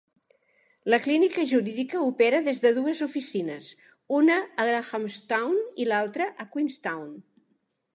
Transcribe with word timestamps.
La 0.93 0.97
clínica 1.07 1.43
jurídica 1.51 2.01
opera 2.07 2.41
des 2.49 2.63
de 2.65 2.73
dues 2.79 3.03
oficines, 3.09 3.69
una 4.23 4.41
a 4.65 4.69
Grahamstown 4.73 5.59
i 5.85 5.91
l'altra 5.93 6.33
a 6.47 6.53
Queenstown. 6.57 7.11